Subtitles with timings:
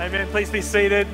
[0.00, 0.28] Amen.
[0.28, 1.08] Please be seated.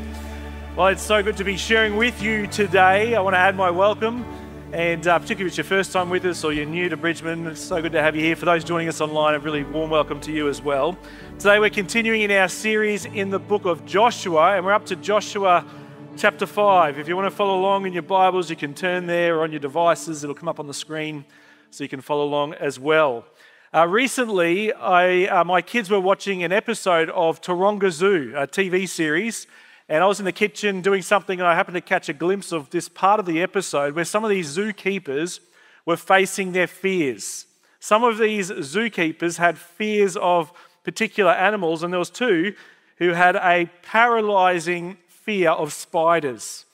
[0.77, 3.15] Well, it's so good to be sharing with you today.
[3.15, 4.27] I want to add my welcome,
[4.75, 7.47] and uh, particularly if it's your first time with us or you're new to Bridgeman,
[7.47, 8.37] it's so good to have you here.
[8.37, 10.99] For those joining us online, a really warm welcome to you as well.
[11.39, 14.97] Today, we're continuing in our series in the book of Joshua, and we're up to
[14.97, 15.65] Joshua
[16.19, 16.99] chapter 5.
[16.99, 19.51] If you want to follow along in your Bibles, you can turn there or on
[19.51, 21.25] your devices, it'll come up on the screen
[21.71, 23.25] so you can follow along as well.
[23.75, 28.89] Uh, recently, I, uh, my kids were watching an episode of Taronga Zoo, a TV
[28.89, 29.49] series,
[29.89, 32.53] and I was in the kitchen doing something, and I happened to catch a glimpse
[32.53, 35.41] of this part of the episode where some of these zookeepers
[35.85, 37.47] were facing their fears.
[37.81, 40.53] Some of these zookeepers had fears of
[40.85, 42.55] particular animals, and there was two
[42.99, 46.65] who had a paralyzing fear of spiders.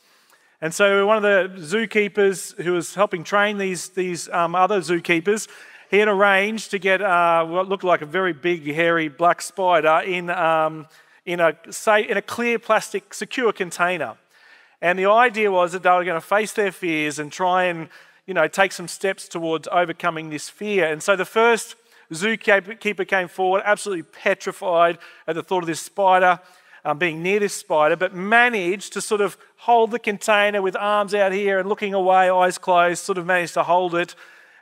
[0.61, 5.49] And so one of the zookeepers who was helping train these, these um, other zookeepers
[5.91, 10.01] he had arranged to get uh, what looked like a very big, hairy black spider
[10.07, 10.87] in, um,
[11.27, 14.16] in, a, say, in a clear plastic secure container.
[14.80, 17.88] And the idea was that they were going to face their fears and try and
[18.24, 20.87] you know, take some steps towards overcoming this fear.
[20.87, 21.74] And so the first
[22.13, 26.38] zookeeper came forward, absolutely petrified at the thought of this spider,
[26.85, 31.15] um, being near this spider, but managed to sort of hold the container with arms
[31.15, 34.15] out here and looking away, eyes closed, sort of managed to hold it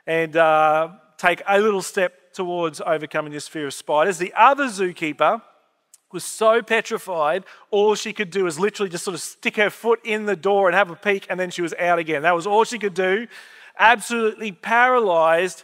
[0.09, 0.89] and uh,
[1.19, 4.17] take a little step towards overcoming this fear of spiders.
[4.17, 5.41] The other zookeeper
[6.11, 9.99] was so petrified, all she could do was literally just sort of stick her foot
[10.03, 12.23] in the door and have a peek, and then she was out again.
[12.23, 13.27] That was all she could do,
[13.77, 15.63] absolutely paralyzed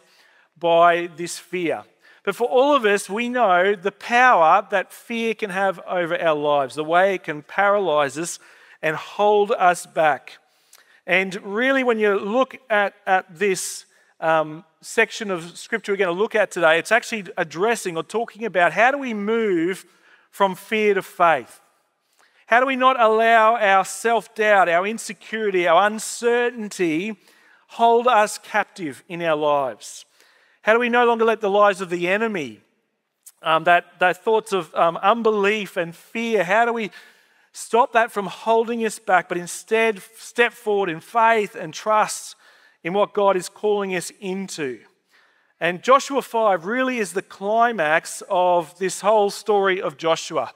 [0.59, 1.83] by this fear.
[2.23, 6.36] But for all of us, we know the power that fear can have over our
[6.36, 8.39] lives, the way it can paralyze us
[8.81, 10.33] and hold us back.
[11.08, 13.86] And really, when you look at, at this
[14.19, 18.45] um, section of scripture we're going to look at today, it's actually addressing or talking
[18.45, 19.85] about how do we move
[20.31, 21.61] from fear to faith?
[22.47, 27.16] How do we not allow our self doubt, our insecurity, our uncertainty
[27.67, 30.05] hold us captive in our lives?
[30.61, 32.61] How do we no longer let the lies of the enemy,
[33.42, 36.92] um, that, that thoughts of um, unbelief and fear, how do we
[37.52, 42.36] stop that from holding us back, but instead step forward in faith and trust
[42.85, 44.79] in what God is calling us into.
[45.59, 50.53] And Joshua 5 really is the climax of this whole story of Joshua.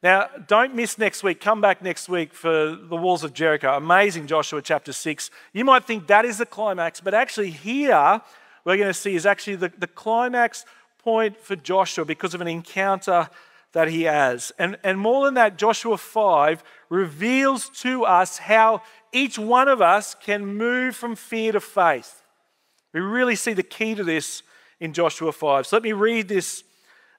[0.00, 1.40] Now, don't miss next week.
[1.40, 3.76] Come back next week for the walls of Jericho.
[3.76, 5.30] Amazing Joshua chapter 6.
[5.52, 8.20] You might think that is the climax, but actually, here
[8.64, 10.64] we're going to see is actually the, the climax
[10.98, 13.28] point for Joshua because of an encounter
[13.74, 14.50] that he has.
[14.58, 20.14] And, and more than that, Joshua 5 reveals to us how each one of us
[20.14, 22.22] can move from fear to faith.
[22.92, 24.42] We really see the key to this
[24.80, 25.66] in Joshua 5.
[25.66, 26.62] So let me read this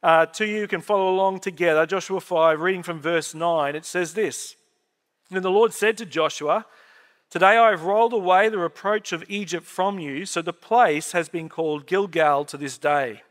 [0.02, 0.62] uh, to you.
[0.62, 1.86] You can follow along together.
[1.86, 4.56] Joshua 5, reading from verse 9, it says this
[5.30, 6.66] Then the Lord said to Joshua,
[7.30, 11.28] Today I have rolled away the reproach of Egypt from you, so the place has
[11.28, 13.24] been called Gilgal to this day.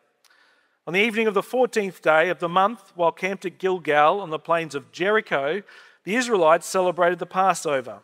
[0.87, 4.28] On the evening of the 14th day of the month, while camped at Gilgal on
[4.28, 5.62] the plains of Jericho,
[6.05, 8.00] the Israelites celebrated the Passover.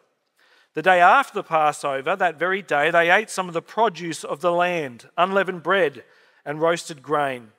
[0.73, 4.41] The day after the Passover, that very day, they ate some of the produce of
[4.41, 6.05] the land, unleavened bread
[6.47, 7.53] and roasted grain.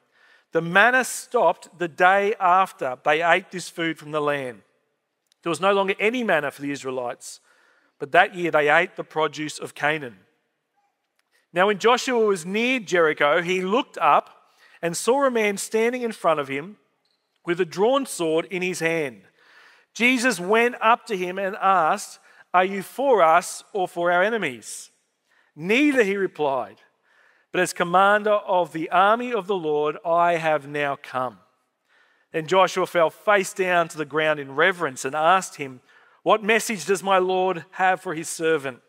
[0.53, 4.63] The manna stopped the day after they ate this food from the land.
[5.43, 7.41] There was no longer any manna for the Israelites,
[7.99, 10.17] but that year they ate the produce of Canaan.
[11.53, 14.40] Now, when Joshua was near Jericho, he looked up
[14.81, 16.77] and saw a man standing in front of him
[17.45, 19.21] with a drawn sword in his hand.
[19.93, 22.19] Jesus went up to him and asked,
[22.53, 24.91] are you for us or for our enemies?
[25.55, 26.77] Neither, he replied,
[27.51, 31.39] but as commander of the army of the Lord, I have now come.
[32.31, 35.81] Then Joshua fell face down to the ground in reverence and asked him,
[36.23, 38.79] What message does my Lord have for his servant?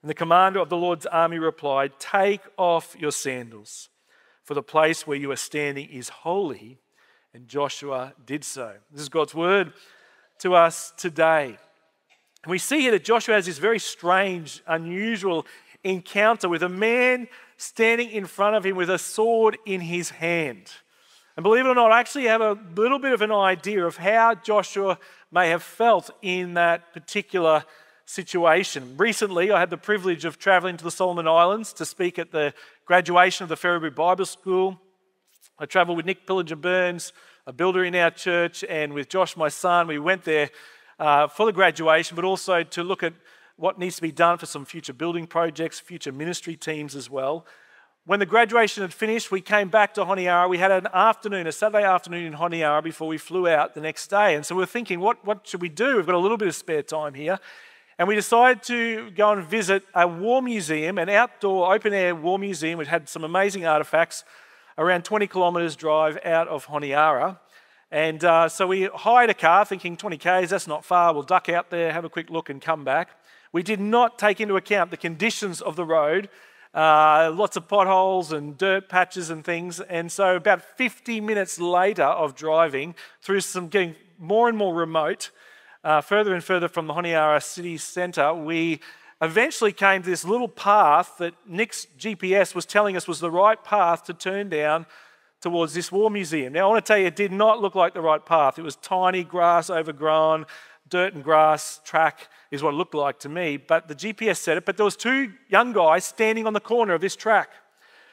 [0.00, 3.90] And the commander of the Lord's army replied, Take off your sandals,
[4.48, 6.78] for the place where you are standing is holy.
[7.34, 8.72] And Joshua did so.
[8.90, 9.74] This is God's word
[10.38, 11.58] to us today.
[12.42, 15.44] And we see here that Joshua has this very strange, unusual
[15.84, 17.28] encounter with a man
[17.58, 20.72] standing in front of him with a sword in his hand.
[21.36, 23.98] And believe it or not, I actually have a little bit of an idea of
[23.98, 24.98] how Joshua
[25.30, 27.64] may have felt in that particular
[28.06, 28.94] situation.
[28.96, 32.54] Recently, I had the privilege of traveling to the Solomon Islands to speak at the
[32.88, 34.80] graduation of the Ferriby Bible School.
[35.58, 37.12] I traveled with Nick Pillinger Burns,
[37.46, 39.88] a builder in our church, and with Josh, my son.
[39.88, 40.48] We went there
[40.98, 43.12] uh, for the graduation, but also to look at
[43.56, 47.44] what needs to be done for some future building projects, future ministry teams as well.
[48.06, 50.48] when the graduation had finished, we came back to Honiara.
[50.48, 54.08] We had an afternoon, a Saturday afternoon in Honiara before we flew out the next
[54.08, 54.34] day.
[54.34, 55.96] And so we're thinking, what, what should we do?
[55.96, 57.38] We've got a little bit of spare time here.
[57.98, 62.38] And we decided to go and visit a war museum, an outdoor open air war
[62.38, 64.24] museum, which had some amazing artifacts
[64.76, 67.38] around 20 kilometres drive out of Honiara.
[67.90, 71.12] And uh, so we hired a car thinking 20 Ks, that's not far.
[71.12, 73.10] We'll duck out there, have a quick look, and come back.
[73.50, 76.28] We did not take into account the conditions of the road
[76.74, 79.80] uh, lots of potholes and dirt patches and things.
[79.80, 85.30] And so, about 50 minutes later of driving through some getting more and more remote,
[85.88, 88.78] uh, further and further from the Honiara city centre, we
[89.22, 93.64] eventually came to this little path that Nick's GPS was telling us was the right
[93.64, 94.84] path to turn down
[95.40, 96.52] towards this war museum.
[96.52, 98.58] Now, I want to tell you, it did not look like the right path.
[98.58, 100.44] It was tiny, grass overgrown,
[100.90, 103.56] dirt and grass track is what it looked like to me.
[103.56, 104.66] But the GPS said it.
[104.66, 107.48] But there was two young guys standing on the corner of this track.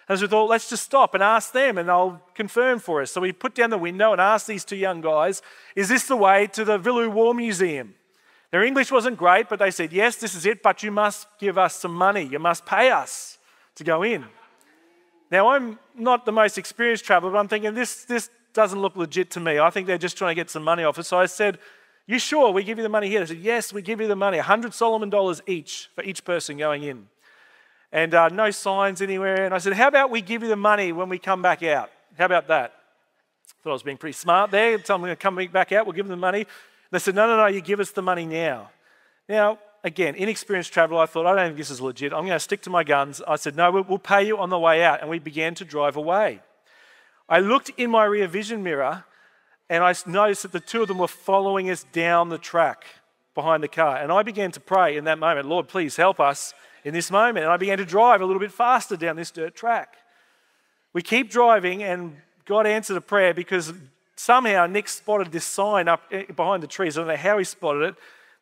[0.08, 3.12] And so we thought, let's just stop and ask them, and they'll confirm for us.
[3.12, 5.42] So we put down the window and asked these two young guys,
[5.76, 7.96] "Is this the way to the Vilu War Museum?"
[8.52, 10.62] Their English wasn't great, but they said, "Yes, this is it.
[10.62, 12.24] But you must give us some money.
[12.24, 13.38] You must pay us
[13.76, 14.26] to go in."
[15.32, 19.32] Now I'm not the most experienced traveler, but I'm thinking this this doesn't look legit
[19.32, 19.60] to me.
[19.60, 21.10] I think they're just trying to get some money off us.
[21.10, 21.60] So I said,
[22.08, 23.20] you sure we give you the money here?
[23.22, 26.58] They said, Yes, we give you the money, 100 Solomon dollars each for each person
[26.58, 27.08] going in.
[27.96, 29.46] And uh, no signs anywhere.
[29.46, 31.90] And I said, How about we give you the money when we come back out?
[32.18, 32.74] How about that?
[33.64, 34.78] Thought I was being pretty smart there.
[34.80, 36.46] Tell them to come back out, we'll give them the money.
[36.92, 38.70] They said, No, no, no, you give us the money now.
[39.30, 42.12] Now, again, inexperienced traveler, I thought, I don't think this is legit.
[42.12, 43.22] I'm going to stick to my guns.
[43.26, 45.00] I said, No, we'll pay you on the way out.
[45.00, 46.42] And we began to drive away.
[47.30, 49.06] I looked in my rear vision mirror
[49.70, 52.84] and I noticed that the two of them were following us down the track
[53.34, 53.96] behind the car.
[53.96, 56.54] And I began to pray in that moment, Lord, please help us
[56.86, 57.44] in this moment.
[57.44, 59.98] And I began to drive a little bit faster down this dirt track.
[60.94, 62.16] We keep driving, and
[62.46, 63.74] God answered a prayer because
[64.16, 66.98] somehow Nick spotted this sign up eh, behind the trees.
[66.98, 67.96] I don't know how he spotted it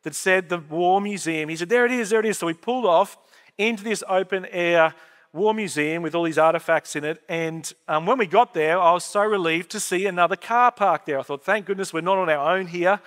[0.04, 1.48] that said the War Museum.
[1.48, 2.38] He said, There it is, there it is.
[2.38, 3.16] So we pulled off
[3.58, 4.94] into this open air
[5.32, 7.20] war museum with all these artifacts in it.
[7.28, 11.06] And um, when we got there, I was so relieved to see another car parked
[11.06, 11.18] there.
[11.18, 13.00] I thought, thank goodness we're not on our own here.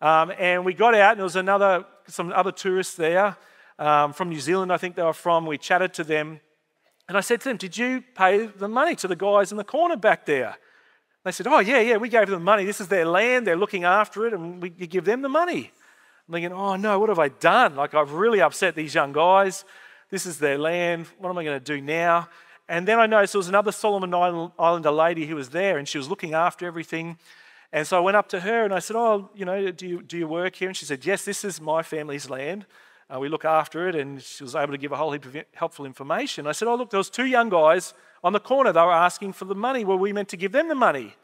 [0.00, 3.36] Um, and we got out, and there was another, some other tourists there
[3.80, 5.46] um, from New Zealand, I think they were from.
[5.46, 6.40] We chatted to them.
[7.08, 9.64] And I said to them, Did you pay the money to the guys in the
[9.64, 10.56] corner back there?
[11.24, 12.64] They said, Oh, yeah, yeah, we gave them money.
[12.64, 13.46] This is their land.
[13.46, 15.72] They're looking after it, and we, give them the money.
[16.28, 17.74] I'm thinking, Oh, no, what have I done?
[17.74, 19.64] Like, I've really upset these young guys.
[20.10, 21.06] This is their land.
[21.18, 22.28] What am I going to do now?
[22.68, 24.12] And then I noticed there was another Solomon
[24.58, 27.18] Islander lady who was there and she was looking after everything.
[27.72, 30.02] And so I went up to her and I said, Oh, you know, do you,
[30.02, 30.68] do you work here?
[30.68, 32.66] And she said, Yes, this is my family's land.
[33.12, 33.94] Uh, we look after it.
[33.94, 36.46] And she was able to give a whole heap of helpful information.
[36.46, 38.72] I said, Oh, look, there was two young guys on the corner.
[38.72, 39.84] They were asking for the money.
[39.84, 41.14] Were we meant to give them the money?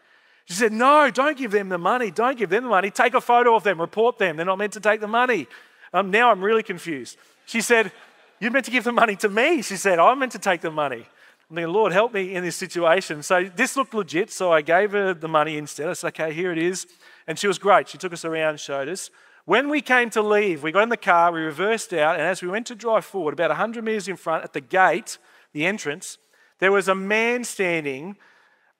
[0.47, 2.11] She said, No, don't give them the money.
[2.11, 2.91] Don't give them the money.
[2.91, 4.37] Take a photo of them, report them.
[4.37, 5.47] They're not meant to take the money.
[5.93, 7.17] Um, now I'm really confused.
[7.47, 7.93] She said,
[8.41, 9.62] you're meant to give the money to me.
[9.62, 11.06] She said, I'm meant to take the money.
[11.49, 13.23] I'm thinking, Lord, help me in this situation.
[13.23, 14.31] So this looked legit.
[14.31, 15.89] So I gave her the money instead.
[15.89, 16.87] I said, okay, here it is.
[17.27, 17.89] And she was great.
[17.89, 19.11] She took us around, showed us.
[19.46, 22.43] When we came to leave, we got in the car, we reversed out, and as
[22.43, 25.19] we went to drive forward, about 100 metres in front at the gate,
[25.52, 26.19] the entrance,
[26.58, 28.16] there was a man standing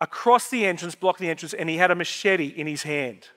[0.01, 3.29] across the entrance, blocking the entrance, and he had a machete in his hand.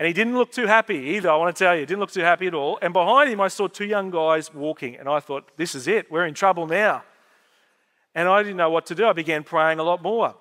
[0.00, 1.86] And he didn't look too happy either, I want to tell you.
[1.86, 2.78] Didn't look too happy at all.
[2.82, 4.96] And behind him, I saw two young guys walking.
[4.96, 6.10] And I thought, this is it.
[6.10, 7.02] We're in trouble now.
[8.14, 9.06] And I didn't know what to do.
[9.06, 10.36] I began praying a lot more.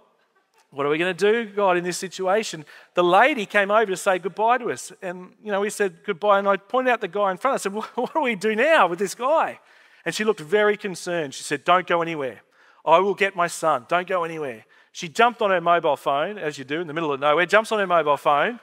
[0.77, 2.63] What are we going to do, God, in this situation?
[2.93, 4.91] The lady came over to say goodbye to us.
[5.01, 6.39] And, you know, we said goodbye.
[6.39, 7.55] And I pointed out the guy in front.
[7.55, 9.60] I said, What do we do now with this guy?
[10.05, 11.34] And she looked very concerned.
[11.34, 12.41] She said, Don't go anywhere.
[12.86, 13.86] I will get my son.
[13.89, 14.65] Don't go anywhere.
[14.91, 17.72] She jumped on her mobile phone, as you do in the middle of nowhere, jumps
[17.72, 18.60] on her mobile phone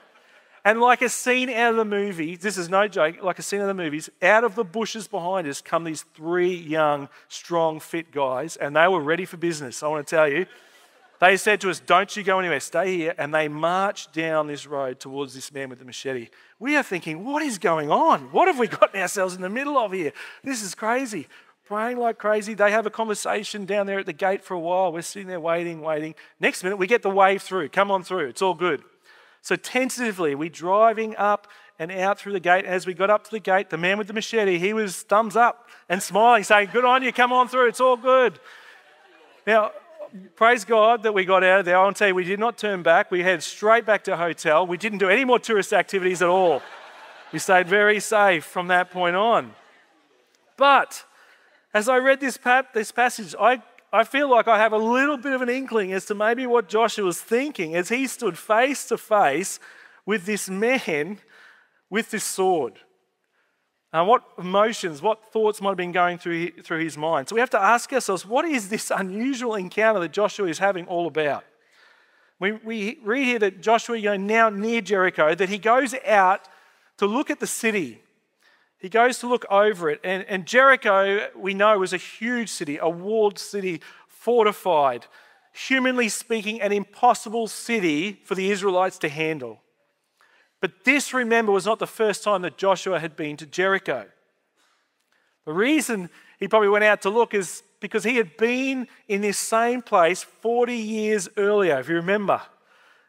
[0.65, 3.59] and like a scene out of the movie, this is no joke, like a scene
[3.59, 7.79] out of the movies, out of the bushes behind us come these three young, strong,
[7.79, 10.47] fit guys, and they were ready for business, I want to tell you.
[11.19, 13.15] They said to us, Don't you go anywhere, stay here.
[13.17, 16.29] And they marched down this road towards this man with the machete.
[16.59, 18.31] We are thinking, What is going on?
[18.31, 20.11] What have we gotten ourselves in the middle of here?
[20.43, 21.27] This is crazy.
[21.65, 22.53] Praying like crazy.
[22.53, 24.93] They have a conversation down there at the gate for a while.
[24.93, 26.13] We're sitting there waiting, waiting.
[26.39, 27.69] Next minute, we get the wave through.
[27.69, 28.27] Come on through.
[28.27, 28.83] It's all good.
[29.41, 31.47] So tentatively, we're driving up
[31.79, 32.65] and out through the gate.
[32.65, 35.35] As we got up to the gate, the man with the machete, he was thumbs
[35.35, 38.39] up and smiling, saying, Good on you, come on through, it's all good.
[39.47, 39.71] Now,
[40.35, 41.77] praise God that we got out of there.
[41.77, 43.11] I want to tell you, we did not turn back.
[43.11, 44.65] We headed straight back to hotel.
[44.65, 46.61] We didn't do any more tourist activities at all.
[47.31, 49.53] We stayed very safe from that point on.
[50.57, 51.03] But
[51.73, 52.39] as I read this,
[52.73, 56.05] this passage, I, I feel like I have a little bit of an inkling as
[56.05, 59.59] to maybe what Joshua was thinking as he stood face to face
[60.05, 61.19] with this man
[61.89, 62.79] with this sword.
[64.03, 67.29] What emotions, what thoughts might have been going through, through his mind?
[67.29, 70.85] So we have to ask ourselves what is this unusual encounter that Joshua is having
[70.87, 71.45] all about?
[72.39, 76.41] We, we read here that Joshua, you know, now near Jericho, that he goes out
[76.97, 78.01] to look at the city.
[78.77, 80.01] He goes to look over it.
[80.03, 85.05] And, and Jericho, we know, was a huge city, a walled city, fortified,
[85.53, 89.61] humanly speaking, an impossible city for the Israelites to handle.
[90.65, 94.07] But this, remember, was not the first time that Joshua had been to Jericho.
[95.45, 99.37] The reason he probably went out to look is because he had been in this
[99.37, 102.41] same place 40 years earlier, if you remember.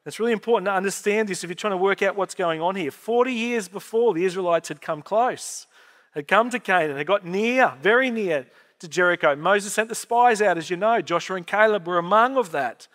[0.05, 2.77] It's really important to understand this if you're trying to work out what's going on
[2.77, 2.91] here.
[2.91, 5.67] 40 years before, the Israelites had come close,
[6.13, 8.45] had come to Canaan, had got near, very near
[8.81, 9.35] to Jericho.
[9.35, 11.01] Moses sent the spies out, as you know.
[11.01, 12.87] Joshua and Caleb were among of that.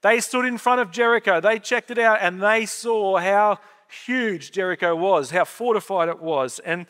[0.00, 3.58] They stood in front of Jericho, they checked it out, and they saw how
[3.90, 6.58] huge Jericho was, how fortified it was.
[6.60, 6.86] And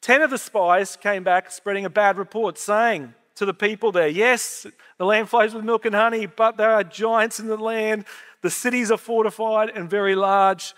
[0.00, 4.08] 10 of the spies came back spreading a bad report, saying to the people there,
[4.08, 4.66] Yes,
[4.98, 8.04] the land flows with milk and honey, but there are giants in the land.
[8.42, 10.74] The cities are fortified and very large.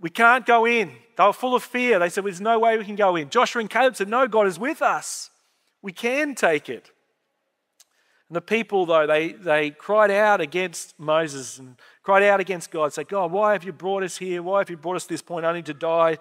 [0.00, 0.92] We can't go in.
[1.16, 1.98] They were full of fear.
[1.98, 3.30] They said, There's no way we can go in.
[3.30, 5.30] Joshua and Caleb said, No, God is with us.
[5.82, 6.90] We can take it.
[8.30, 12.92] And the people, though, they, they cried out against Moses and cried out against God,
[12.92, 14.40] say, God, why have you brought us here?
[14.40, 16.18] Why have you brought us to this point only to die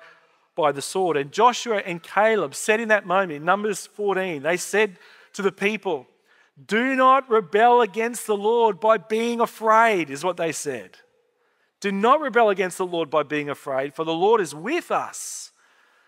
[0.56, 1.18] by the sword?
[1.18, 4.98] And Joshua and Caleb said in that moment, in Numbers 14, they said
[5.34, 6.08] to the people,
[6.66, 10.98] Do not rebel against the Lord by being afraid, is what they said.
[11.80, 15.52] Do not rebel against the Lord by being afraid, for the Lord is with us.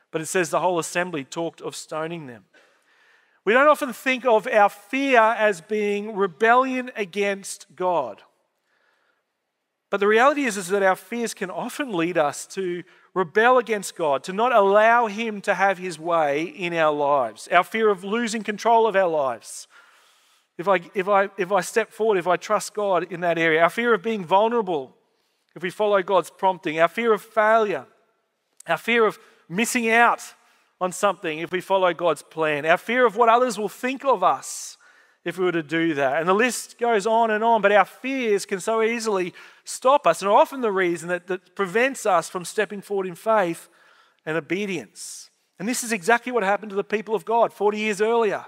[0.09, 2.45] But it says the whole assembly talked of stoning them.
[3.43, 8.21] We don't often think of our fear as being rebellion against God.
[9.89, 12.83] But the reality is, is that our fears can often lead us to
[13.13, 17.49] rebel against God, to not allow Him to have His way in our lives.
[17.51, 19.67] Our fear of losing control of our lives.
[20.57, 23.61] If I, if, I, if I step forward, if I trust God in that area,
[23.63, 24.95] our fear of being vulnerable,
[25.55, 27.85] if we follow God's prompting, our fear of failure,
[28.67, 29.19] our fear of
[29.49, 30.21] missing out
[30.81, 34.23] on something if we follow God's plan, our fear of what others will think of
[34.23, 34.77] us
[35.23, 36.19] if we were to do that.
[36.19, 39.33] And the list goes on and on, but our fears can so easily
[39.63, 43.13] stop us and are often the reason that, that prevents us from stepping forward in
[43.13, 43.69] faith
[44.25, 45.29] and obedience.
[45.59, 48.47] And this is exactly what happened to the people of God 40 years earlier.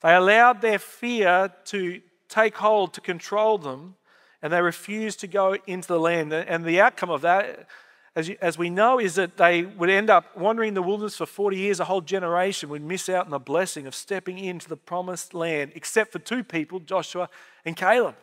[0.00, 3.96] They allowed their fear to take hold, to control them,
[4.40, 6.32] and they refused to go into the land.
[6.32, 7.66] And the outcome of that
[8.14, 11.16] as, you, as we know, is that they would end up wandering in the wilderness
[11.16, 11.80] for 40 years.
[11.80, 15.72] A whole generation would miss out on the blessing of stepping into the promised land,
[15.74, 17.28] except for two people, Joshua
[17.64, 18.14] and Caleb.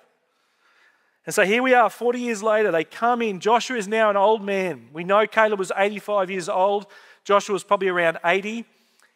[1.25, 3.39] And so here we are, 40 years later, they come in.
[3.39, 4.89] Joshua is now an old man.
[4.93, 6.88] We know Caleb was 85 years old,
[7.24, 8.65] Joshua was probably around 80.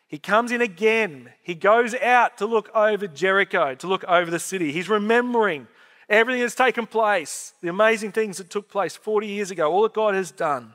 [0.07, 1.31] He comes in again.
[1.41, 4.71] He goes out to look over Jericho, to look over the city.
[4.71, 5.67] He's remembering
[6.09, 9.93] everything that's taken place, the amazing things that took place 40 years ago, all that
[9.93, 10.73] God has done.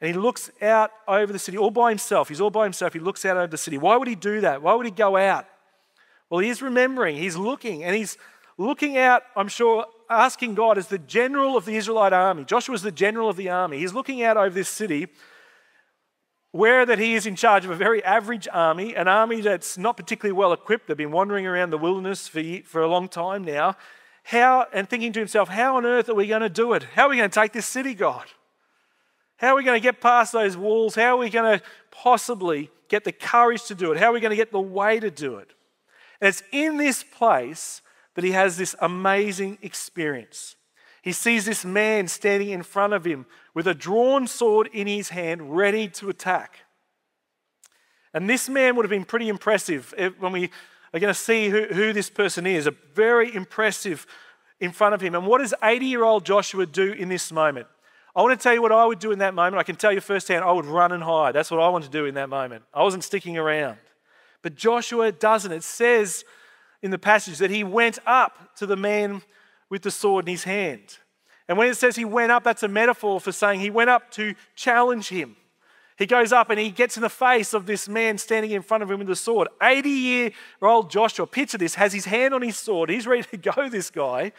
[0.00, 2.28] And he looks out over the city all by himself.
[2.28, 2.92] He's all by himself.
[2.92, 3.78] He looks out over the city.
[3.78, 4.60] Why would he do that?
[4.60, 5.46] Why would he go out?
[6.28, 8.18] Well, he's remembering, he's looking, and he's
[8.58, 12.44] looking out, I'm sure, asking God as the general of the Israelite army.
[12.44, 13.78] Joshua's the general of the army.
[13.78, 15.08] He's looking out over this city,
[16.50, 19.96] where that he is in charge of a very average army, an army that's not
[19.96, 20.88] particularly well equipped.
[20.88, 23.76] They've been wandering around the wilderness for, for a long time now
[24.24, 26.82] how, and thinking to himself, how on earth are we going to do it?
[26.94, 28.24] How are we going to take this city, God?
[29.36, 30.94] How are we going to get past those walls?
[30.94, 33.98] How are we going to possibly get the courage to do it?
[33.98, 35.50] How are we going to get the way to do it?
[36.20, 37.82] And it's in this place
[38.14, 40.56] that he has this amazing experience.
[41.02, 45.10] He sees this man standing in front of him with a drawn sword in his
[45.10, 46.60] hand, ready to attack.
[48.14, 50.50] And this man would have been pretty impressive eh, when we
[50.94, 52.66] are going to see who, who this person is.
[52.66, 54.06] A very impressive
[54.60, 55.14] in front of him.
[55.14, 57.66] And what does 80 year old Joshua do in this moment?
[58.16, 59.56] I want to tell you what I would do in that moment.
[59.56, 61.34] I can tell you firsthand, I would run and hide.
[61.34, 62.62] That's what I want to do in that moment.
[62.72, 63.76] I wasn't sticking around.
[64.40, 65.50] But Joshua doesn't.
[65.50, 66.24] It says
[66.80, 69.22] in the passage that he went up to the man
[69.68, 70.98] with the sword in his hand.
[71.48, 74.12] And when it says he went up, that's a metaphor for saying he went up
[74.12, 75.34] to challenge him.
[75.96, 78.82] He goes up and he gets in the face of this man standing in front
[78.82, 79.48] of him with a sword.
[79.62, 82.90] 80 year old Joshua, picture this, has his hand on his sword.
[82.90, 84.32] He's ready to go, this guy.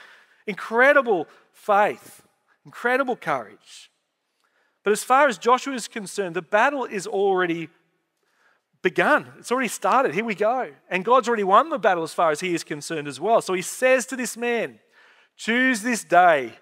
[0.47, 2.21] Incredible faith,
[2.65, 3.89] incredible courage.
[4.83, 7.69] But as far as Joshua is concerned, the battle is already
[8.83, 9.31] begun.
[9.39, 10.13] It's already started.
[10.13, 10.71] Here we go.
[10.89, 13.41] And God's already won the battle as far as he is concerned as well.
[13.41, 14.79] So he says to this man,
[15.37, 16.53] Choose this day.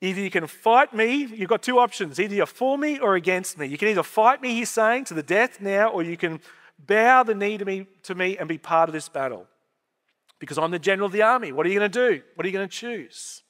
[0.00, 2.20] Either you can fight me, you've got two options.
[2.20, 3.66] Either you're for me or against me.
[3.66, 6.40] You can either fight me, he's saying, to the death now, or you can
[6.78, 9.46] bow the knee to me, to me and be part of this battle.
[10.38, 11.50] Because I'm the general of the army.
[11.50, 12.22] What are you going to do?
[12.36, 13.42] What are you going to choose?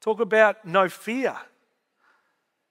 [0.00, 1.36] Talk about no fear.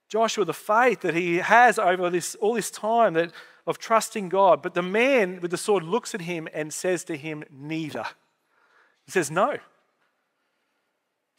[0.07, 3.31] Joshua, the faith that he has over this, all this time that,
[3.67, 4.63] of trusting God.
[4.63, 8.05] But the man with the sword looks at him and says to him, Neither.
[9.05, 9.57] He says, No.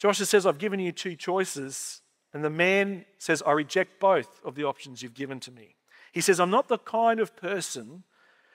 [0.01, 2.01] Joshua says, I've given you two choices.
[2.33, 5.75] And the man says, I reject both of the options you've given to me.
[6.11, 8.03] He says, I'm not the kind of person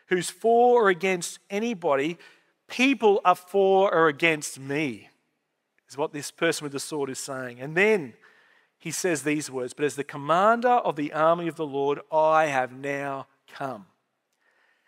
[0.08, 2.18] who's for or against anybody.
[2.66, 5.08] People are for or against me,
[5.88, 7.60] is what this person with the sword is saying.
[7.60, 8.14] And then
[8.76, 12.46] he says these words But as the commander of the army of the Lord, I
[12.46, 13.86] have now come.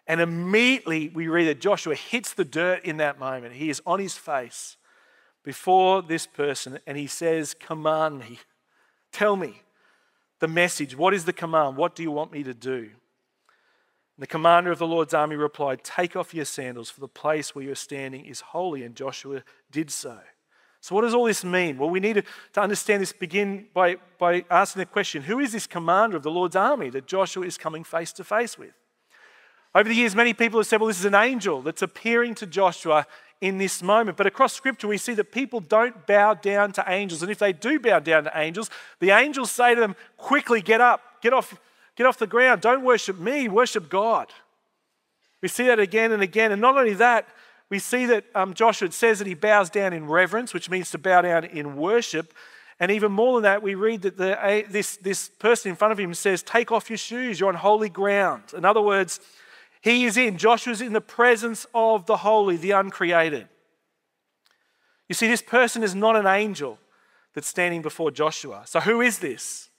[0.09, 3.55] And immediately we read that Joshua hits the dirt in that moment.
[3.55, 4.77] He is on his face
[5.49, 8.39] before this person and he says, Command me,
[9.13, 9.63] tell me
[10.41, 10.95] the message.
[10.95, 11.79] What is the command?
[11.79, 12.91] What do you want me to do?
[14.19, 17.65] The commander of the Lord's army replied, Take off your sandals, for the place where
[17.65, 18.83] you're standing is holy.
[18.83, 20.19] And Joshua did so.
[20.83, 21.79] So, what does all this mean?
[21.79, 25.53] Well, we need to, to understand this, begin by, by asking the question who is
[25.53, 28.75] this commander of the Lord's army that Joshua is coming face to face with?
[29.75, 32.47] Over the years, many people have said, well, this is an angel that's appearing to
[32.47, 33.07] Joshua
[33.41, 34.17] in this moment.
[34.17, 37.23] But across scripture, we see that people don't bow down to angels.
[37.23, 40.81] And if they do bow down to angels, the angels say to them, quickly get
[40.81, 41.59] up, get off,
[41.97, 42.61] get off the ground.
[42.61, 44.29] Don't worship me, worship God.
[45.41, 46.51] We see that again and again.
[46.51, 47.29] And not only that,
[47.71, 50.99] we see that um, Joshua says that he bows down in reverence, which means to
[50.99, 52.33] bow down in worship.
[52.81, 55.99] And even more than that, we read that the, this, this person in front of
[55.99, 58.45] him says, Take off your shoes, you're on holy ground.
[58.57, 59.21] In other words,
[59.81, 63.49] he is in, Joshua's in the presence of the holy, the uncreated.
[65.09, 66.79] You see, this person is not an angel
[67.35, 68.63] that's standing before Joshua.
[68.67, 69.71] So, who is this?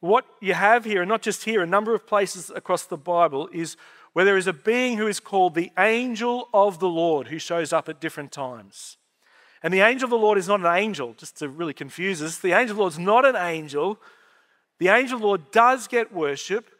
[0.00, 3.48] What you have here, and not just here, a number of places across the Bible,
[3.52, 3.76] is
[4.12, 7.72] where there is a being who is called the angel of the Lord who shows
[7.72, 8.96] up at different times.
[9.62, 12.38] And the angel of the Lord is not an angel, just to really confuse us.
[12.38, 13.98] The angel of the Lord is not an angel.
[14.78, 16.70] The angel of the Lord does get worship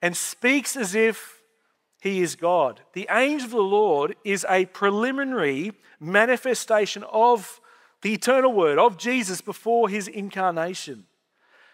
[0.00, 1.39] and speaks as if
[2.00, 2.80] he is God.
[2.94, 7.60] The angel of the Lord is a preliminary manifestation of
[8.02, 11.04] the eternal word, of Jesus before his incarnation.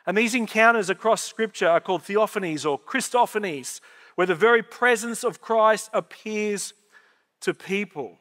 [0.04, 3.80] And these encounters across Scripture are called theophanies or Christophanies,
[4.16, 6.74] where the very presence of Christ appears
[7.40, 8.18] to people.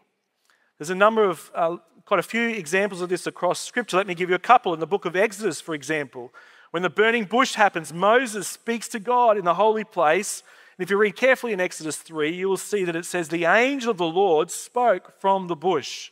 [0.78, 3.98] There's a number of, uh, quite a few examples of this across Scripture.
[3.98, 4.74] Let me give you a couple.
[4.74, 6.34] In the book of Exodus, for example,
[6.72, 10.44] when the burning bush happens, Moses speaks to God in the holy place.
[10.78, 13.46] And if you read carefully in Exodus 3, you will see that it says, The
[13.46, 16.12] angel of the Lord spoke from the bush.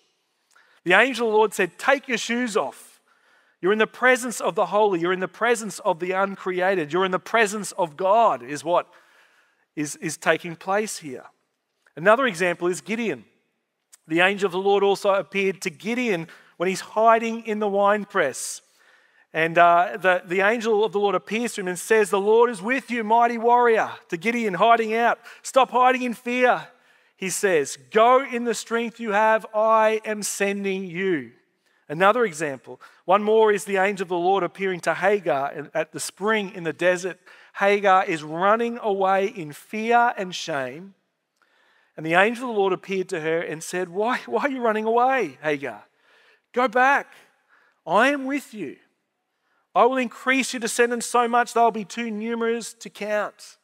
[0.85, 3.01] The angel of the Lord said, Take your shoes off.
[3.61, 4.99] You're in the presence of the holy.
[4.99, 6.91] You're in the presence of the uncreated.
[6.91, 8.87] You're in the presence of God, is what
[9.75, 11.23] is, is taking place here.
[11.95, 13.25] Another example is Gideon.
[14.07, 18.61] The angel of the Lord also appeared to Gideon when he's hiding in the winepress.
[19.33, 22.51] And uh, the, the angel of the Lord appears to him and says, The Lord
[22.51, 23.89] is with you, mighty warrior.
[24.09, 25.19] To Gideon, hiding out.
[25.41, 26.67] Stop hiding in fear.
[27.15, 31.31] He says, Go in the strength you have, I am sending you.
[31.89, 35.99] Another example, one more is the angel of the Lord appearing to Hagar at the
[35.99, 37.19] spring in the desert
[37.55, 40.95] Hagar is running away in fear and shame.
[41.95, 44.61] And the angel of the Lord appeared to her and said, Why, why are you
[44.61, 45.83] running away, Hagar?
[46.51, 47.13] Go back.
[47.85, 48.77] I am with you.
[49.75, 53.57] I will increase your descendants so much they'll be too numerous to count.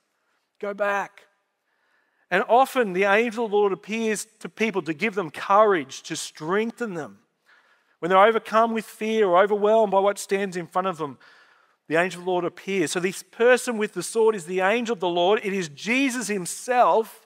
[0.60, 1.26] Go back.
[2.32, 6.16] And often the angel of the Lord appears to people to give them courage, to
[6.16, 7.20] strengthen them.
[8.00, 11.18] When they're overcome with fear or overwhelmed by what stands in front of them,
[11.88, 12.92] the angel of the Lord appears.
[12.92, 15.42] So, this person with the sword is the angel of the Lord.
[15.44, 17.26] It is Jesus himself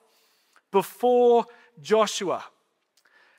[0.71, 1.45] before
[1.81, 2.45] Joshua.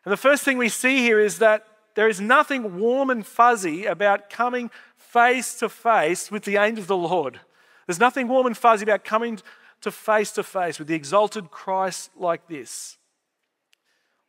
[0.04, 3.86] And the first thing we see here is that there is nothing warm and fuzzy
[3.86, 4.70] about coming
[5.14, 7.38] face to face with the angel of the Lord.
[7.86, 9.38] There's nothing warm and fuzzy about coming
[9.82, 12.98] to face to face with the exalted Christ like this.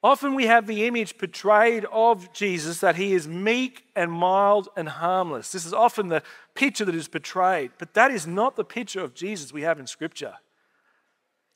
[0.04, 4.88] Often we have the image portrayed of Jesus that he is meek and mild and
[4.88, 5.52] harmless.
[5.52, 6.22] This is often the
[6.54, 9.88] picture that is portrayed, but that is not the picture of Jesus we have in
[9.88, 10.36] Scripture.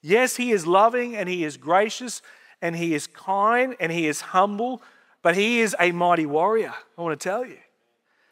[0.01, 2.23] Yes, he is loving and he is gracious
[2.63, 4.81] and he is kind and he is humble,
[5.21, 7.57] but he is a mighty warrior, I want to tell you.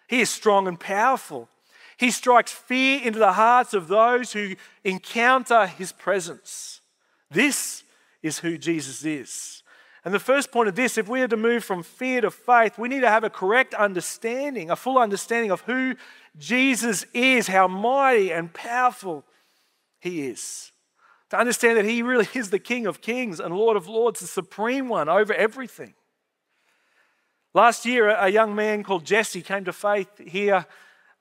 [0.07, 1.49] He is strong and powerful.
[1.97, 6.81] He strikes fear into the hearts of those who encounter his presence.
[7.29, 7.83] This
[8.21, 9.63] is who Jesus is.
[10.05, 12.77] And the first point of this, if we are to move from fear to faith,
[12.77, 15.95] we need to have a correct understanding, a full understanding of who
[16.37, 19.25] Jesus is, how mighty and powerful
[19.99, 20.71] he is.
[21.31, 24.27] To understand that he really is the King of kings and Lord of lords, the
[24.27, 25.93] supreme one over everything.
[27.57, 30.67] Last year, a young man called Jesse came to faith here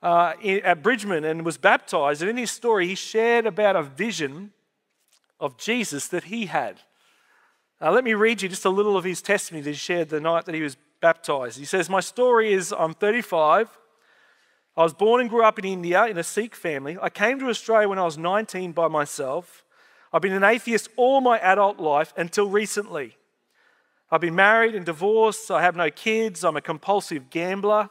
[0.03, 2.21] uh, at Bridgeman and was baptized.
[2.21, 4.51] And in his story, he shared about a vision
[5.39, 6.81] of Jesus that he had.
[7.81, 10.19] Uh, let me read you just a little of his testimony that he shared the
[10.19, 11.57] night that he was baptized.
[11.57, 13.75] He says, My story is I'm 35.
[14.77, 16.99] I was born and grew up in India in a Sikh family.
[17.01, 19.65] I came to Australia when I was 19 by myself.
[20.13, 23.17] I've been an atheist all my adult life until recently.
[24.09, 25.51] I've been married and divorced.
[25.51, 26.43] I have no kids.
[26.43, 27.89] I'm a compulsive gambler.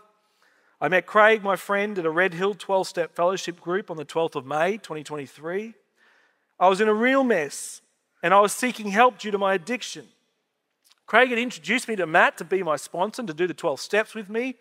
[0.80, 4.04] I met Craig, my friend, at a Red Hill 12 step fellowship group on the
[4.04, 5.74] 12th of May, 2023.
[6.58, 7.82] I was in a real mess
[8.22, 10.06] and I was seeking help due to my addiction.
[11.06, 13.78] Craig had introduced me to Matt to be my sponsor and to do the 12
[13.78, 14.56] steps with me,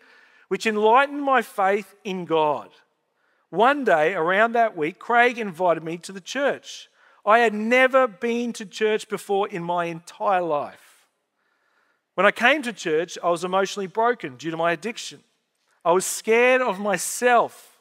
[0.48, 2.70] which enlightened my faith in God.
[3.50, 6.88] One day around that week, Craig invited me to the church.
[7.24, 10.85] I had never been to church before in my entire life.
[12.16, 15.20] When I came to church, I was emotionally broken due to my addiction.
[15.84, 17.78] I was scared of myself,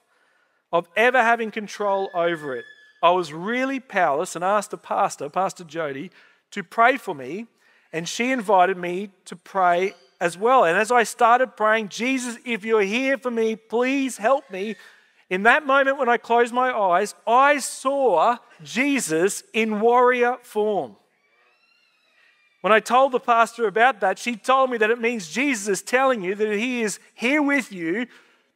[0.73, 2.65] of ever having control over it.
[3.01, 6.11] I was really powerless and asked a pastor, Pastor Jody,
[6.51, 7.47] to pray for me,
[7.93, 10.65] and she invited me to pray as well.
[10.65, 14.75] And as I started praying, Jesus, if you're here for me, please help me.
[15.29, 20.97] In that moment when I closed my eyes, I saw Jesus in warrior form.
[22.65, 25.81] When I told the pastor about that, she told me that it means Jesus is
[25.83, 28.07] telling you that he is here with you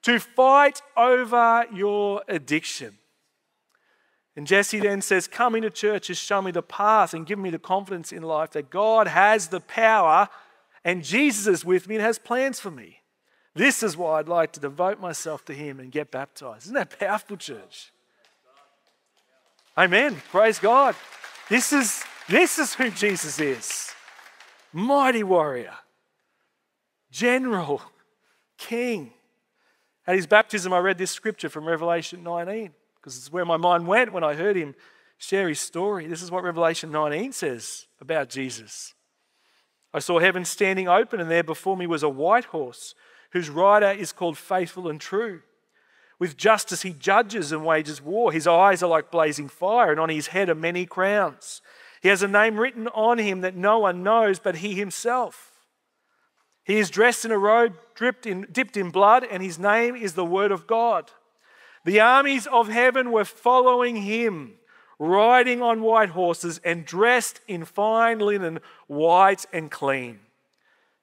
[0.02, 2.98] to fight over your addiction.
[4.36, 7.52] And Jesse then says, Coming to church has shown me the path and given me
[7.52, 10.28] the confidence in life that God has the power
[10.84, 13.02] and Jesus is with me and has plans for me.
[13.54, 16.64] This is why I'd like to devote myself to Him and get baptized.
[16.64, 17.92] Isn't that powerful, church?
[19.78, 20.16] Amen.
[20.32, 20.96] Praise God.
[21.48, 23.94] This is, this is who Jesus is
[24.74, 25.74] mighty warrior,
[27.12, 27.82] general,
[28.58, 29.14] king.
[30.08, 33.88] At his baptism, I read this scripture from Revelation 19 because it's where my mind
[33.88, 34.76] went when I heard him
[35.18, 36.08] share his story.
[36.08, 38.94] This is what Revelation 19 says about Jesus.
[39.94, 42.94] I saw heaven standing open, and there before me was a white horse,
[43.32, 45.42] whose rider is called Faithful and True.
[46.20, 48.32] With justice he judges and wages war.
[48.32, 51.62] His eyes are like blazing fire, and on his head are many crowns.
[52.02, 55.52] He has a name written on him that no one knows but he himself.
[56.64, 60.14] He is dressed in a robe dipped in, dipped in blood, and his name is
[60.14, 61.12] the Word of God.
[61.84, 64.56] The armies of heaven were following him,
[65.00, 70.20] riding on white horses and dressed in fine linen, white and clean.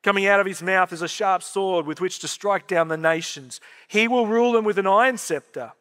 [0.03, 2.97] Coming out of his mouth is a sharp sword with which to strike down the
[2.97, 3.61] nations.
[3.89, 5.73] He will rule them with an iron scepter.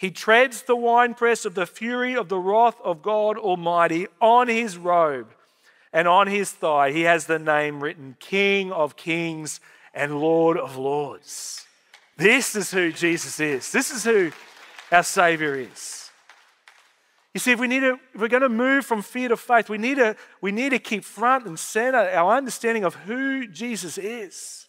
[0.00, 4.78] He treads the winepress of the fury of the wrath of God Almighty on his
[4.78, 5.28] robe,
[5.92, 9.60] and on his thigh he has the name written King of Kings
[9.92, 11.66] and Lord of Lords.
[12.16, 13.70] This is who Jesus is.
[13.72, 14.32] This is who
[14.90, 16.10] our Savior is.
[17.34, 19.68] You see, if we need to, if we're going to move from fear to faith,
[19.68, 23.98] we need to, we need to keep front and center our understanding of who Jesus
[23.98, 24.66] is.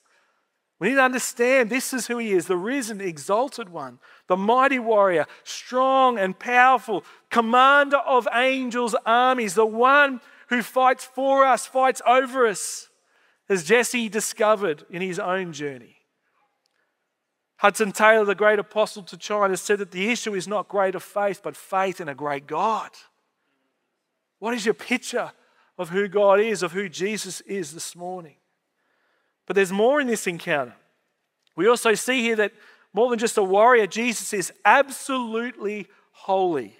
[0.81, 4.79] We need to understand this is who he is, the risen, exalted one, the mighty
[4.79, 12.01] warrior, strong and powerful, commander of angels' armies, the one who fights for us, fights
[12.07, 12.89] over us,
[13.47, 15.97] as Jesse discovered in his own journey.
[17.57, 21.41] Hudson Taylor, the great apostle to China, said that the issue is not greater faith,
[21.43, 22.89] but faith in a great God.
[24.39, 25.31] What is your picture
[25.77, 28.37] of who God is, of who Jesus is this morning?
[29.51, 30.75] But there's more in this encounter.
[31.57, 32.53] We also see here that
[32.93, 36.77] more than just a warrior, Jesus is absolutely holy.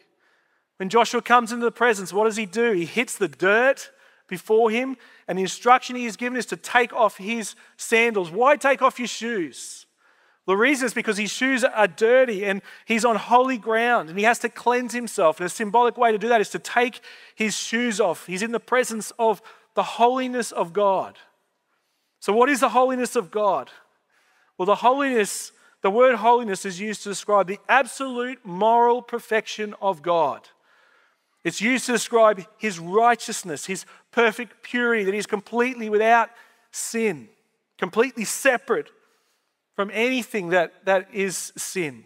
[0.78, 2.72] When Joshua comes into the presence, what does he do?
[2.72, 3.92] He hits the dirt
[4.30, 4.96] before him,
[5.28, 8.32] and the instruction he is given is to take off his sandals.
[8.32, 9.86] Why take off your shoes?
[10.48, 14.24] The reason is because his shoes are dirty and he's on holy ground and he
[14.24, 15.42] has to cleanse himself.
[15.42, 17.02] And a symbolic way to do that is to take
[17.36, 18.28] his shoes off.
[18.28, 19.42] He's in the presence of
[19.76, 21.18] the holiness of God.
[22.22, 23.72] So, what is the holiness of God?
[24.58, 30.04] Well, the holiness, the word holiness is used to describe the absolute moral perfection of
[30.04, 30.48] God.
[31.44, 36.30] It's used to describe his righteousness, his perfect purity, that he's completely without
[36.70, 37.28] sin,
[37.80, 38.92] completely separate
[39.76, 42.04] from anything that, that is sin.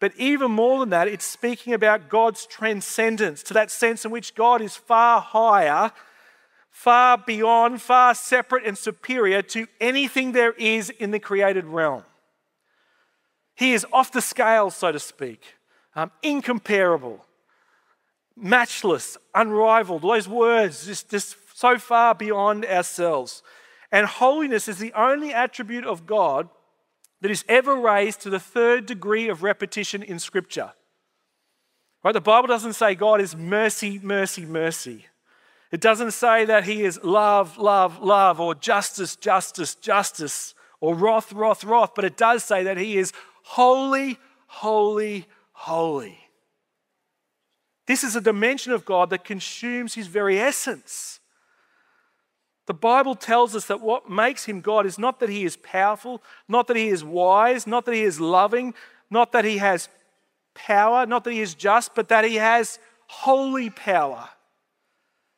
[0.00, 4.34] But even more than that, it's speaking about God's transcendence to that sense in which
[4.34, 5.92] God is far higher,
[6.74, 12.02] far beyond, far separate and superior to anything there is in the created realm.
[13.54, 15.54] He is off the scale, so to speak,
[15.94, 17.24] um, incomparable,
[18.36, 20.02] matchless, unrivaled.
[20.02, 23.44] Those words just, just so far beyond ourselves.
[23.92, 26.48] And holiness is the only attribute of God
[27.20, 30.72] that is ever raised to the third degree of repetition in Scripture.
[32.02, 32.12] Right?
[32.12, 35.06] The Bible doesn't say God is mercy, mercy, mercy.
[35.74, 41.32] It doesn't say that He is love, love, love, or justice, justice, justice, or wrath,
[41.32, 46.16] wrath, wrath, but it does say that He is holy, holy, holy.
[47.88, 51.18] This is a dimension of God that consumes His very essence.
[52.66, 56.22] The Bible tells us that what makes him God is not that he is powerful,
[56.48, 58.74] not that he is wise, not that he is loving,
[59.10, 59.90] not that he has
[60.54, 64.30] power, not that he is just, but that he has holy power.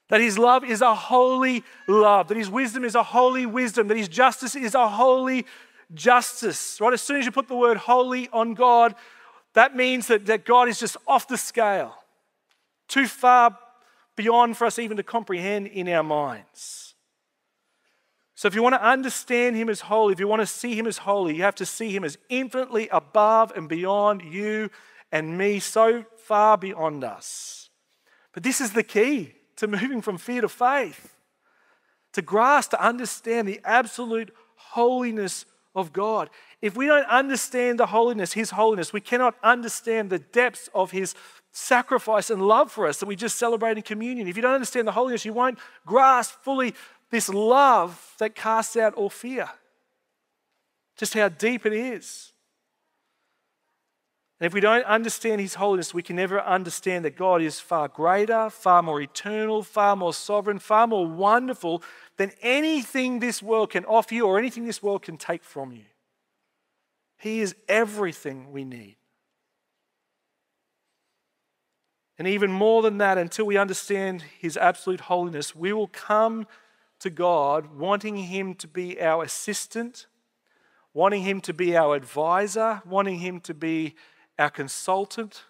[0.09, 3.97] That his love is a holy love, that his wisdom is a holy wisdom, that
[3.97, 5.47] his justice is a holy
[5.95, 6.81] justice.
[6.81, 6.93] Right?
[6.93, 8.95] As soon as you put the word holy on God,
[9.55, 11.95] that means that, that God is just off the scale,
[12.89, 13.59] too far
[14.17, 16.95] beyond for us even to comprehend in our minds.
[18.35, 20.87] So, if you want to understand Him as holy, if you want to see Him
[20.87, 24.69] as holy, you have to see Him as infinitely above and beyond you
[25.11, 27.71] and me, so far beyond us.
[28.35, 31.15] But this is the key to moving from fear to faith,
[32.13, 36.31] to grasp, to understand the absolute holiness of God.
[36.63, 41.15] If we don't understand the holiness, His holiness, we cannot understand the depths of His
[41.53, 44.29] sacrifice and love for us that we just celebrate in communion.
[44.29, 46.75] If you don't understand the holiness, you won't grasp fully
[47.11, 49.49] this love that casts out all fear.
[50.97, 52.33] Just how deep it is.
[54.39, 57.89] And if we don't understand His holiness, we can never understand that God is far
[57.89, 61.83] greater, far more eternal, far more sovereign, far more wonderful
[62.19, 65.85] than anything this world can offer you or anything this world can take from you.
[67.19, 68.97] He is everything we need.
[72.19, 76.47] And even more than that, until we understand His absolute holiness, we will come
[77.01, 80.07] to God, wanting Him to be our assistant,
[80.93, 83.95] wanting Him to be our advisor, wanting Him to be
[84.39, 85.45] our consultant.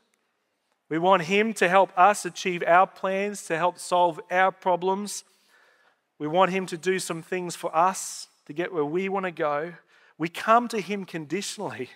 [0.88, 5.24] We want Him to help us achieve our plans, to help solve our problems.
[6.18, 9.32] We want Him to do some things for us to get where we want to
[9.32, 9.74] go.
[10.18, 11.90] We come to Him conditionally.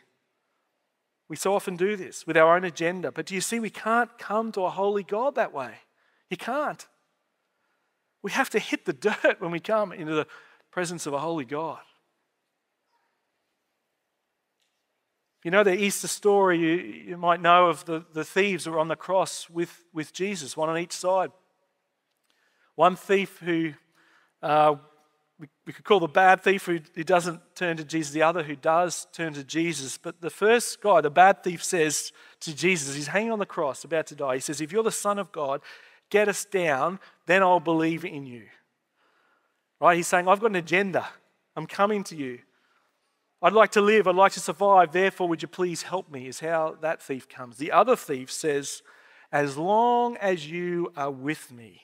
[1.28, 3.12] We so often do this with our own agenda.
[3.12, 5.74] But do you see, we can't come to a holy God that way.
[6.28, 6.84] You can't.
[8.22, 10.26] We have to hit the dirt when we come into the
[10.72, 11.78] presence of a holy God.
[15.42, 16.74] You know the Easter story, you,
[17.08, 20.56] you might know of the, the thieves who were on the cross with, with Jesus,
[20.56, 21.30] one on each side.
[22.74, 23.72] One thief who
[24.42, 24.74] uh,
[25.38, 28.42] we, we, could call the bad thief who, who doesn't turn to Jesus, the other
[28.42, 29.96] who does turn to Jesus.
[29.96, 33.84] But the first guy, the bad thief, says to Jesus, he's hanging on the cross,
[33.84, 34.34] about to die.
[34.34, 35.62] He says, If you're the Son of God,
[36.10, 38.44] get us down, then I'll believe in you.
[39.80, 39.96] Right?
[39.96, 41.08] He's saying, I've got an agenda.
[41.56, 42.40] I'm coming to you.
[43.42, 44.06] I'd like to live.
[44.06, 44.92] I'd like to survive.
[44.92, 46.26] Therefore, would you please help me?
[46.26, 47.56] Is how that thief comes.
[47.56, 48.82] The other thief says,
[49.32, 51.80] As long as you are with me,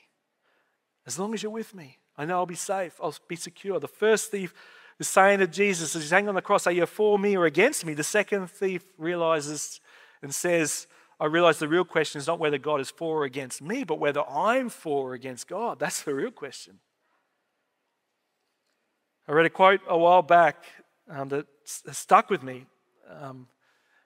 [1.07, 2.99] as long as you're with me, I know I'll be safe.
[3.03, 3.81] I'll be secure.
[3.81, 4.53] The first thief
[4.99, 7.47] is saying to Jesus as he's hanging on the cross, Are you for me or
[7.47, 7.95] against me?
[7.95, 9.81] The second thief realizes
[10.23, 10.87] and says,
[11.19, 13.99] I realize the real question is not whether God is for or against me, but
[13.99, 15.79] whether I'm for or against God.
[15.79, 16.81] That's the real question.
[19.27, 20.64] I read a quote a while back
[21.09, 22.66] um, that stuck with me.
[23.09, 23.49] Um,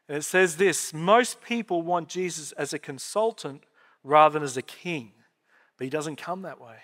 [0.08, 3.64] and it says this Most people want Jesus as a consultant
[4.02, 5.12] rather than as a king,
[5.76, 6.76] but he doesn't come that way.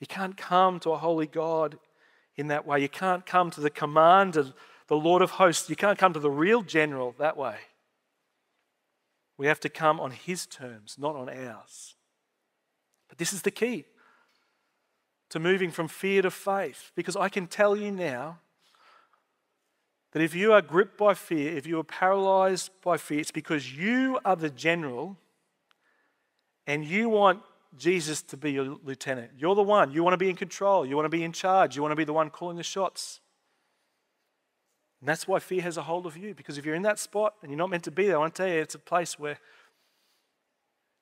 [0.00, 1.78] You can't come to a holy God
[2.36, 2.80] in that way.
[2.80, 4.52] You can't come to the commander,
[4.86, 5.68] the Lord of hosts.
[5.68, 7.56] You can't come to the real general that way.
[9.36, 11.94] We have to come on His terms, not on ours.
[13.08, 13.84] But this is the key
[15.30, 18.38] to moving from fear to faith, because I can tell you now
[20.12, 23.76] that if you are gripped by fear, if you are paralyzed by fear, it's because
[23.76, 25.16] you are the general
[26.66, 27.42] and you want
[27.76, 29.32] Jesus to be your lieutenant.
[29.36, 29.92] You're the one.
[29.92, 30.86] You want to be in control.
[30.86, 31.76] You want to be in charge.
[31.76, 33.20] You want to be the one calling the shots.
[35.00, 37.34] And that's why fear has a hold of you, because if you're in that spot
[37.42, 39.18] and you're not meant to be there, I want to tell you, it's a place
[39.18, 39.38] where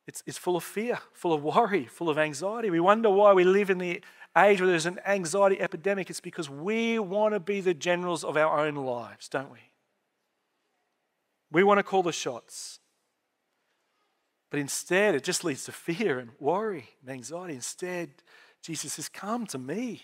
[0.06, 2.70] it's, it's full of fear, full of worry, full of anxiety.
[2.70, 4.00] We wonder why we live in the
[4.36, 6.10] age where there's an anxiety epidemic.
[6.10, 9.58] It's because we want to be the generals of our own lives, don't we?
[11.50, 12.78] We want to call the shots.
[14.50, 17.54] But instead, it just leads to fear and worry and anxiety.
[17.54, 18.10] Instead,
[18.62, 20.02] Jesus says, Come to me.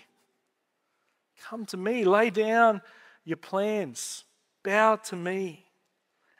[1.44, 2.04] Come to me.
[2.04, 2.82] Lay down
[3.24, 4.24] your plans.
[4.64, 5.66] Bow to me.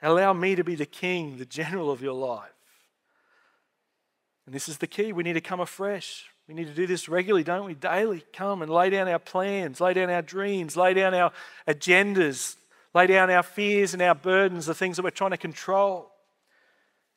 [0.01, 2.52] Allow me to be the king, the general of your life.
[4.45, 5.13] And this is the key.
[5.13, 6.25] We need to come afresh.
[6.47, 7.73] We need to do this regularly, don't we?
[7.73, 8.23] Daily.
[8.33, 11.31] Come and lay down our plans, lay down our dreams, lay down our
[11.67, 12.57] agendas,
[12.93, 16.11] lay down our fears and our burdens, the things that we're trying to control.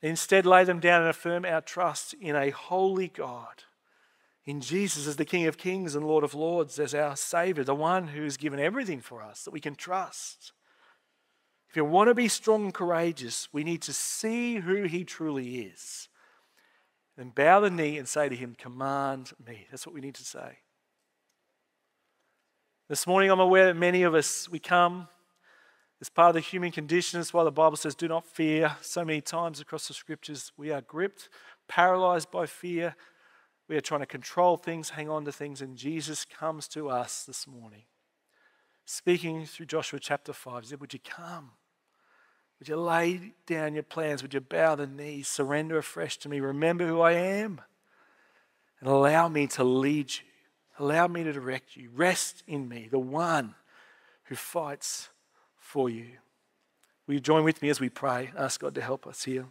[0.01, 3.65] Instead, lay them down and affirm our trust in a holy God,
[4.45, 7.75] in Jesus as the King of Kings and Lord of Lords, as our Savior, the
[7.75, 10.53] one who has given everything for us that we can trust.
[11.69, 15.63] If you want to be strong and courageous, we need to see who He truly
[15.63, 16.09] is
[17.17, 19.67] then bow the knee and say to him, Command me.
[19.71, 20.59] That's what we need to say.
[22.89, 25.09] This morning, I'm aware that many of us, we come
[26.01, 27.19] as part of the human condition.
[27.19, 28.77] That's why the Bible says, Do not fear.
[28.83, 31.29] So many times across the scriptures, we are gripped,
[31.69, 32.95] paralyzed by fear.
[33.69, 37.25] We are trying to control things, hang on to things, and Jesus comes to us
[37.25, 37.83] this morning.
[38.85, 41.53] Speaking through Joshua chapter 5, he said, Would you come?
[42.59, 44.23] Would you lay down your plans?
[44.23, 46.41] Would you bow the knees, surrender afresh to me?
[46.41, 47.61] Remember who I am
[48.81, 50.27] and allow me to lead you.
[50.79, 51.91] Allow me to direct you.
[51.95, 53.55] Rest in me, the one
[54.25, 55.09] who fights
[55.59, 56.07] for you.
[57.07, 58.31] Will you join with me as we pray?
[58.37, 59.47] Ask God to help us here.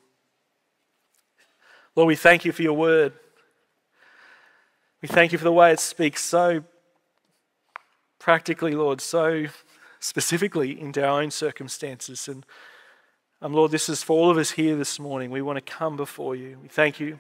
[1.95, 3.13] Lord, we thank you for your word.
[5.01, 6.63] We thank you for the way it speaks so
[8.19, 9.45] practically, Lord, so
[9.99, 12.27] specifically into our own circumstances.
[12.27, 12.45] And
[13.41, 15.29] Lord, this is for all of us here this morning.
[15.29, 16.57] We want to come before you.
[16.61, 17.19] We thank you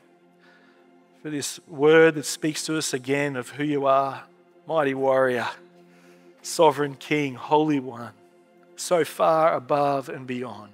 [1.21, 4.23] for this word that speaks to us again of who you are
[4.67, 5.47] mighty warrior,
[6.41, 8.13] sovereign king, holy one,
[8.75, 10.71] so far above and beyond.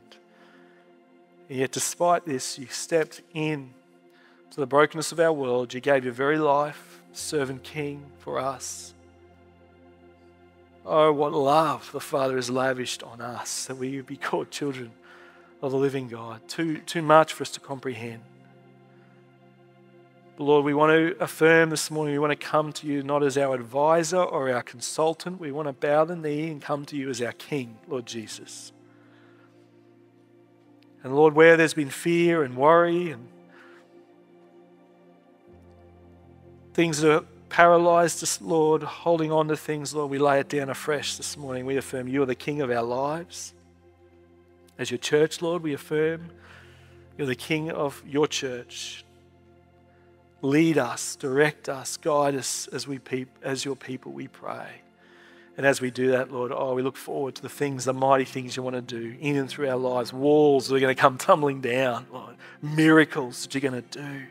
[1.49, 3.73] And yet, despite this, you stepped in
[4.51, 5.73] to the brokenness of our world.
[5.73, 8.93] You gave your very life, servant king, for us.
[10.86, 14.91] Oh, what love the Father has lavished on us that we would be called children
[15.62, 16.47] of the living God.
[16.47, 18.21] Too, too much for us to comprehend.
[20.38, 23.21] But Lord, we want to affirm this morning, we want to come to you not
[23.21, 25.39] as our advisor or our consultant.
[25.39, 28.71] We want to bow the knee and come to you as our King, Lord Jesus.
[31.04, 33.28] And Lord, where there's been fear and worry and
[36.74, 40.69] things that are paralyzed us, Lord, holding on to things, Lord, we lay it down
[40.69, 41.65] afresh this morning.
[41.65, 43.54] We affirm you are the King of our lives.
[44.82, 46.32] As your church, Lord, we affirm
[47.15, 49.06] you're the King of your church.
[50.41, 54.82] Lead us, direct us, guide us as, we peop- as your people, we pray.
[55.56, 58.26] And as we do that, Lord, oh, we look forward to the things, the mighty
[58.26, 60.12] things you want to do in and through our lives.
[60.12, 62.36] Walls that are going to come tumbling down, Lord.
[62.63, 64.24] Miracles that you're going to do.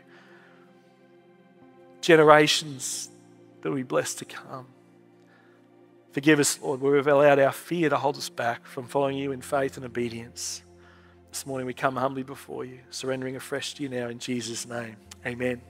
[2.01, 3.09] Generations
[3.61, 4.67] that we blessed to come.
[6.11, 9.31] Forgive us, Lord, where we've allowed our fear to hold us back from following you
[9.31, 10.61] in faith and obedience.
[11.29, 14.97] This morning we come humbly before you, surrendering afresh to you now in Jesus' name.
[15.25, 15.61] Amen.